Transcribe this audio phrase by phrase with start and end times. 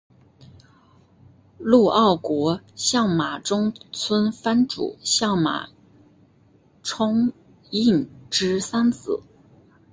[1.59, 5.69] 陆奥国相马中村藩主相马
[6.81, 7.31] 充
[7.69, 9.21] 胤之三子。